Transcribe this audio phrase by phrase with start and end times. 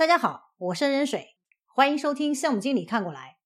[0.00, 1.36] 大家好，我是任水，
[1.66, 3.36] 欢迎收听项目经理看过来。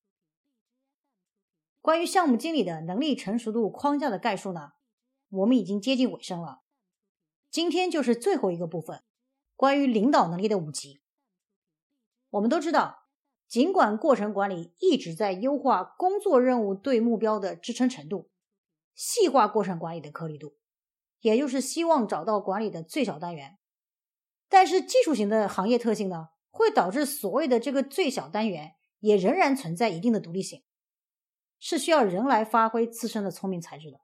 [1.81, 4.75] 关于项目经理的能力成熟度框架的概述呢，
[5.31, 6.61] 我们已经接近尾声了。
[7.51, 9.03] 今天就是最后一个部分，
[9.57, 11.01] 关于领导能力的五级。
[12.31, 13.09] 我们都知道，
[13.49, 18.31] 尽管过程管理一直在优化工作任务对目标的支撑程度，
[18.95, 20.55] 细化过程管理的颗粒度，
[21.19, 23.59] 也就是希望找到管理的最小单元，
[24.49, 26.29] 但是技术型的行业特性呢？
[26.55, 30.63] 会导致所谓的这个最小单元也仍然存在一定的独立性，
[31.59, 33.99] 是需要人来发挥自身的聪明才智的。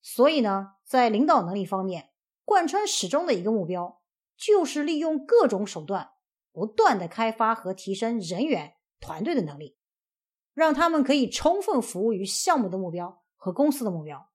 [0.00, 2.12] 所以呢，在领导能力方面，
[2.44, 4.00] 贯穿始终的一个目标，
[4.36, 6.12] 就是利用各种手段，
[6.52, 9.76] 不断的开发和提升人员团队的能力，
[10.52, 14.30] 让他们可以充分服务于项目的目标和公司的目标。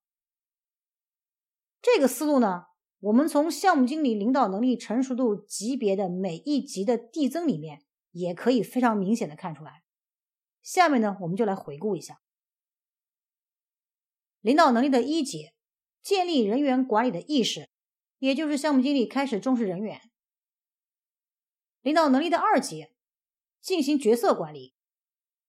[1.80, 2.66] 这个思路呢？
[3.00, 9.82] 我们从项目经理领导能力成熟度级别的每一级的递增里面，也可以非常明显的看出来。
[10.62, 12.20] 下面呢，我们就来回顾一下
[14.42, 15.52] 领导能力的一级，
[16.02, 17.70] 建立人员管理的意识，
[18.18, 19.98] 也就是项目经理开始重视人员。
[21.80, 22.88] 领导能力的二级，
[23.62, 24.74] 进行角色管理，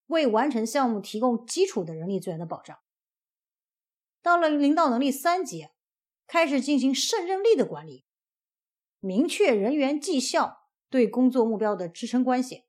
[0.06, 2.80] 为完成项目提供基础的人力资源的保障。
[4.22, 5.68] 到了领导能力三级。
[6.32, 8.06] 开始进行胜任力的管理，
[9.02, 12.64] 明确人员绩效对工作目标的支撑关系，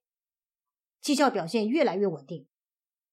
[1.01, 2.49] 绩效表现越来越稳定。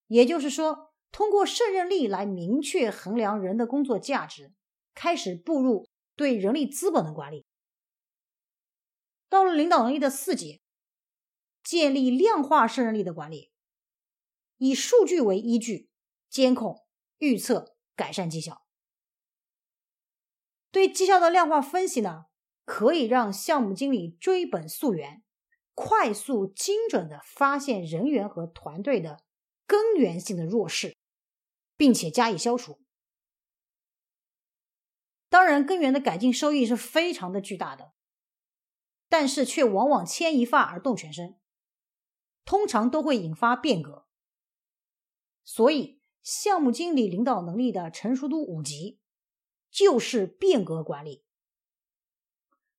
[0.08, 4.52] 也就是说，通过胜任力来明确衡量人的工作价值，
[4.96, 7.46] 开始步入对人力资本的管理。
[9.30, 10.64] 到了领导能力的四级，
[11.64, 13.52] 建立量化胜任力的管理，
[14.58, 15.92] 以数据为依据，
[16.28, 16.84] 监控、
[17.20, 18.64] 预测、改善绩效。
[20.72, 22.26] 对绩效的量化分析呢，
[22.64, 25.24] 可以让项目经理追本溯源，
[25.74, 29.24] 快速精准的发现人员和团队的
[29.66, 30.96] 根源性的弱势，
[31.76, 32.80] 并且加以消除。
[35.30, 37.94] 当然，根源的改进收益是非常的巨大的，
[39.08, 41.40] 但是却往往牵一发而动全身，
[42.46, 44.08] 通常都会引发变革。
[45.44, 49.00] 所以，项目经理领导能力的成熟度五级。
[49.72, 51.24] 就是变革管理，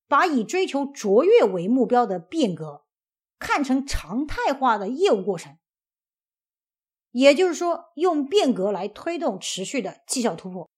[0.08, 2.86] 把以追求卓越为目标的变革
[3.38, 5.58] 看成常态化的业务过程，
[7.10, 10.68] 也就是说，用变革来推动持续的绩效突破。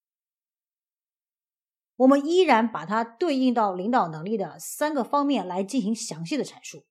[1.97, 6.87] 我们依然把它对应到领导能力的三个方面来进行详细的阐述。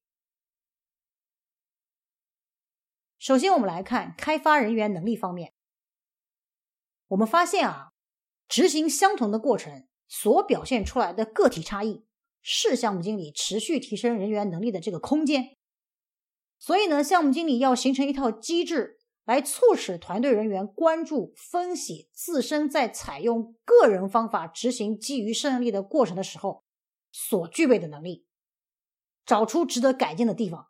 [3.20, 5.54] 首先，我们来看开发人员能力方面，
[7.10, 7.91] 我们发现啊。
[8.52, 12.04] 执行相同的过程所表现出来的个体差异，
[12.42, 15.56] 是项目经理持续提升人员能力的这个空间。
[16.60, 26.66] 所以呢，项目经理要形成一套机制，来促使团队人员关注、分析自身在采用个人方法执行基于胜任力的过程的时候
[27.10, 28.26] 所具备的能力，
[29.26, 30.68] 找出值得改进的地方，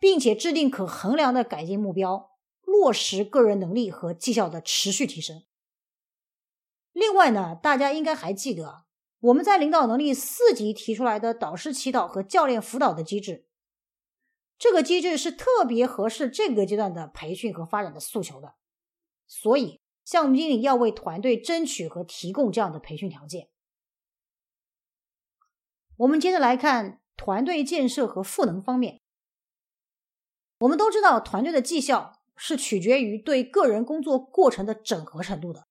[0.00, 5.44] 并且制定可衡量的改进目标，落实个人能力和绩效的持续提升。
[6.96, 8.86] 另外呢，大家应该还记得
[9.20, 13.44] 我们在领导能力四级提出来的导师祈祷和教练辅导的机制，
[14.56, 18.54] 这个机制是特别合适这个阶段的培训和发展的诉求的，
[19.26, 23.50] 所以项目经理要为团队争取和提供这样的培训条件。
[25.98, 29.02] 我们接着来看团队建设和赋能方面，
[30.60, 35.66] 我们都知道团队的绩效是取决于对个人工作过程的整合程度的。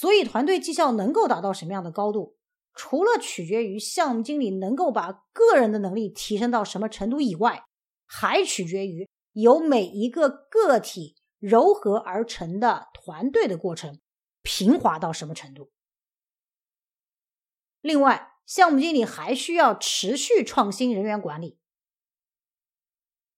[0.00, 2.36] 所以，团队绩效能够达到什么样的高度，
[2.72, 7.64] 除了取决于项目经理能够把个人的能力提升到什么程度以外，
[8.06, 13.98] 还取决于由每一个个体糅合而成的团队的过程
[14.40, 15.72] 平滑到什么程度。
[17.80, 21.58] 另外，项目经理还需要持续创新人员管理。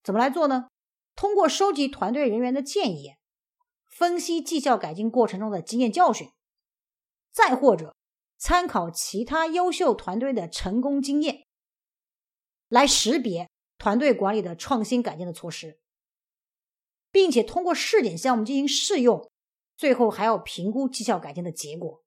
[0.04, 0.68] 怎么来做呢？
[1.16, 3.14] 通过收集团队人员的建议，
[3.88, 6.30] 分析绩效改进过程中的经验教训。
[7.32, 7.94] 再或者，
[8.38, 11.46] 参考其他优秀团队的成功经验，
[12.68, 13.48] 来识别
[13.78, 15.78] 团队管理的创新改进的措施，
[17.10, 19.30] 并且通过试点项目进行试用，
[19.76, 22.02] 最后还要评估绩效改进的结果。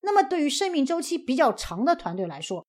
[0.00, 2.64] 那么，对于生命周期比较长的团队来说，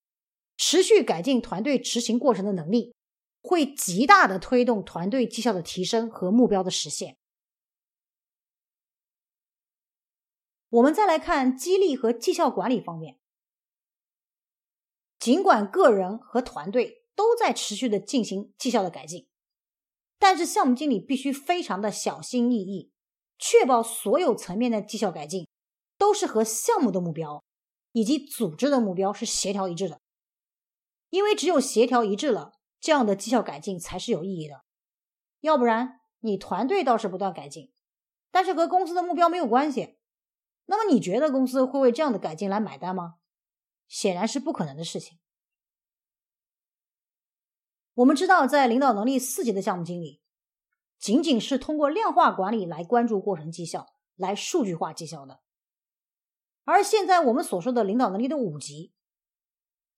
[0.57, 2.95] 持续改进团队执行过程的能力，
[3.41, 7.18] 会极大的推动团队绩效的提升和目标的实现。
[10.69, 13.17] 我们再来看激励和绩效管理方面。
[15.19, 19.27] 尽管个人和团队都在持续的进行绩效的改进，
[20.17, 22.91] 但是项目经理必须非常的小心翼翼，
[23.37, 25.47] 确保所有层面的绩效改进
[25.97, 27.43] 都是和项目的目标
[27.91, 29.99] 以及组织的目标是协调一致的。
[31.09, 34.61] 因为只有协调一致了，这样的绩效改进才是有意义的。
[35.41, 37.73] 要不然，你团队倒是不断改进，
[38.29, 39.98] 但是和公司的目标没有关系。
[40.69, 43.15] 那么你觉得公司会为这样的改进来买单吗？
[43.87, 45.17] 显然是不可能的事情。
[47.95, 50.21] 我们知道，在领导能力四级的项目经理，
[50.99, 55.39] 仅仅是通过量化管理来关注过程绩效，来数据化绩效的。
[56.65, 58.93] 而现在我们所说的领导能力的五级，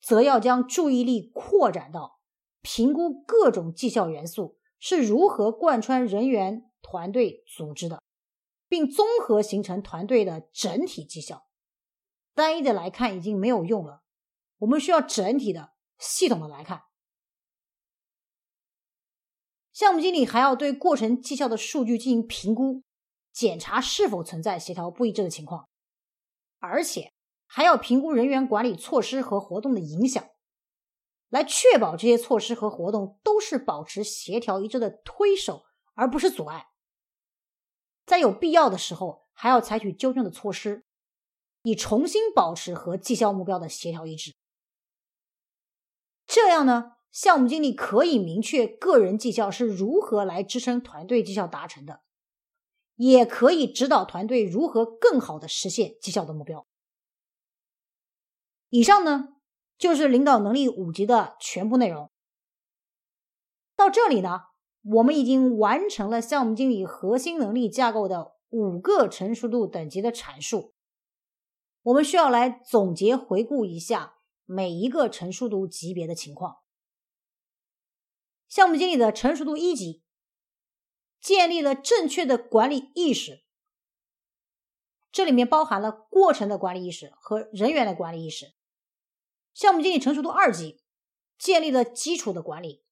[0.02, 2.22] 则要将注意力扩展到
[2.62, 8.01] 评估各种绩效元素是如何贯穿人员、团队、组织的。
[8.72, 11.46] 并综合形成团队的整体绩效。
[12.34, 14.02] 单一的来看已经没有用了，
[14.60, 16.84] 我们需要整体的、系统的来看。
[19.74, 22.84] 项目经理还要对过程绩效的数据进行评估，
[23.34, 25.68] 检查是否存在协调不一致的情况，
[26.60, 27.12] 而且
[27.46, 30.26] 还要评估人员管理措施和活动的影响，
[31.28, 36.68] 来确保这些措施和活动都是保持协调一致的推手，而不是阻碍。
[38.06, 40.84] 在有必要的时候，还要采取纠正的措施，
[41.64, 44.36] 以重新保持和绩效目标的协调一致。
[46.26, 52.02] 这样呢，项目经理可以明确个人绩效是如何来支撑团队绩效达成的，
[52.96, 56.68] 也可以指导团队如何更好的实现绩效的目标。
[58.70, 59.36] 以上呢，
[59.78, 62.12] 就是领导能力五级的全部内容。
[63.76, 64.51] 到这里呢。
[64.82, 70.74] 我们已经完成了项目经理核心能力架构的五个成熟度等级的阐述。
[71.84, 76.58] 我们需要来总结回顾一下每一个成熟度级别的情况。
[78.48, 80.04] 项目经理的成熟度一级，
[81.22, 83.44] 建立了正确的管理意识，
[85.12, 88.54] 这里面包含了过程的管理意识和人员的管理意识。
[89.54, 90.82] 项目经理成熟度二级，
[91.38, 92.84] 建立了基础的管理。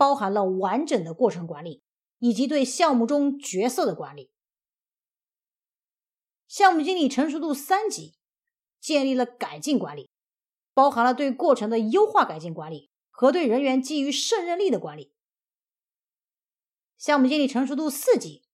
[0.00, 1.82] 包含了完整的过程管理
[2.20, 4.32] 以及对项目中角色的管理。
[6.48, 8.14] 项目经理成熟度三级，
[8.80, 10.10] 建立了改进管理，
[10.72, 15.12] 包含了对过程的优化改进管理和对人员基于胜任力的管理。
[16.96, 18.46] 项目经理成熟度四级，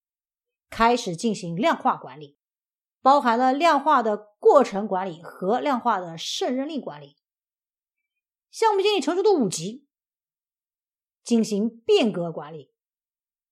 [0.68, 2.36] 开始进行量化管理，
[3.00, 7.16] 包含了量化的过程管理和量化的胜任力管理。
[8.50, 9.85] 项目经理成熟度五级。
[11.26, 12.70] 进行变革管理，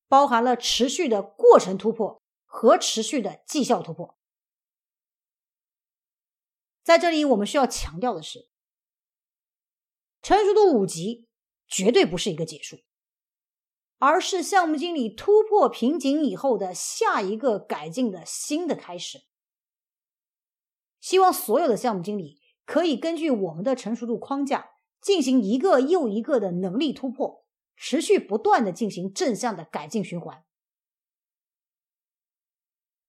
[0.06, 4.16] 包含了持续的过程突破和持续的绩效突破。
[6.84, 8.48] 在这里，我们需要强调的是，
[10.22, 11.26] 成熟度五级
[11.66, 12.78] 绝对不是一个结束，
[13.98, 19.24] 而是项目经理突破瓶颈以后的下一个改进的新的开始。
[21.00, 27.43] 希望所有的项目经理可以根据我们的成熟度框架，进行一个又一个的能力突破。
[27.76, 30.44] 持续不断的进行正向的改进循环。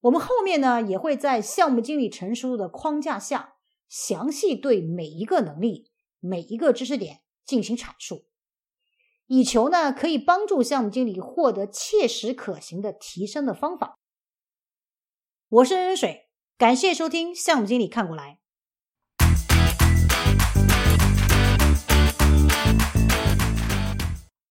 [0.02, 3.56] 我们后面呢也会在项目经理成熟度的框架下，
[3.88, 8.28] 详细对每一个能力、每一个知识点进行阐述，
[9.26, 14.00] 以求呢可以帮助项目经理获得切实可行的提升的方法。
[15.48, 18.40] 我是任水，感谢收听项目经理看过来。